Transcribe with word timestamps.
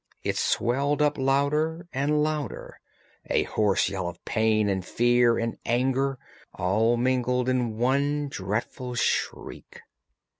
It 0.23 0.35
swelled 0.35 0.99
up 0.99 1.15
louder 1.19 1.87
and 1.93 2.23
louder, 2.23 2.79
a 3.29 3.43
hoarse 3.43 3.87
yell 3.87 4.09
of 4.09 4.25
pain 4.25 4.67
and 4.67 4.83
fear 4.83 5.37
and 5.37 5.59
anger 5.63 6.17
all 6.55 6.97
mingled 6.97 7.47
in 7.47 7.59
the 7.59 7.75
one 7.75 8.27
dreadful 8.27 8.95
shriek. 8.95 9.81